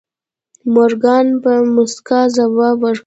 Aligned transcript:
مورګان 0.73 1.27
په 1.43 1.51
موسکا 1.73 2.21
ځواب 2.35 2.77
ورکړ. 2.83 2.95